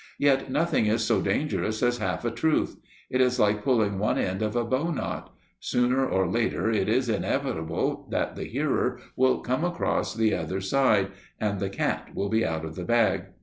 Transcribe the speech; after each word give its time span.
Yet 0.17 0.49
nothing 0.49 0.87
is 0.87 1.03
so 1.03 1.21
dangerous 1.21 1.83
as 1.83 1.99
half 1.99 2.25
a 2.25 2.31
truth. 2.31 2.75
It 3.11 3.21
is 3.21 3.39
like 3.39 3.61
pulling 3.63 3.99
one 3.99 4.17
end 4.17 4.41
of 4.41 4.55
a 4.55 4.63
bow 4.65 4.89
knot. 4.89 5.31
Sooner 5.59 6.03
or 6.07 6.27
later 6.27 6.71
it 6.71 6.89
is 6.89 7.07
inevitable 7.07 8.07
that 8.09 8.35
the 8.35 8.45
hearer 8.45 8.99
will 9.15 9.41
come 9.41 9.63
across 9.63 10.15
the 10.15 10.33
other 10.33 10.59
side, 10.59 11.09
and 11.39 11.59
the 11.59 11.69
cat 11.69 12.15
will 12.15 12.29
be 12.29 12.43
out 12.43 12.65
of 12.65 12.73
the 12.75 12.83
bag. 12.83 13.25